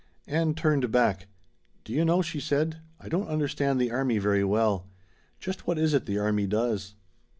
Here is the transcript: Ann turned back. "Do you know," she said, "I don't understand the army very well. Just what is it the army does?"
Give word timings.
Ann 0.25 0.55
turned 0.55 0.89
back. 0.91 1.27
"Do 1.83 1.93
you 1.93 2.03
know," 2.03 2.23
she 2.23 2.39
said, 2.39 2.79
"I 2.99 3.07
don't 3.07 3.27
understand 3.27 3.79
the 3.79 3.91
army 3.91 4.17
very 4.17 4.43
well. 4.43 4.89
Just 5.39 5.67
what 5.67 5.77
is 5.77 5.93
it 5.93 6.07
the 6.07 6.17
army 6.17 6.47
does?" 6.47 6.95